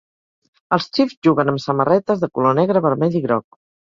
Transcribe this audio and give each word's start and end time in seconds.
Els 0.77 0.87
Chiefs 0.97 1.17
juguen 1.27 1.51
amb 1.51 1.61
samarretes 1.65 2.23
de 2.25 2.31
colors 2.39 2.57
negre, 2.61 2.83
vermell 2.87 3.21
i 3.23 3.25
groc. 3.27 3.61